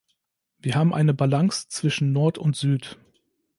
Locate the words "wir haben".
0.57-0.95